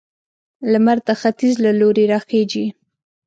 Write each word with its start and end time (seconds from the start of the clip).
لمر 0.71 0.97
د 1.07 1.09
ختيځ 1.19 1.53
له 1.65 1.71
لوري 1.79 2.05
راخيژي 2.13 2.65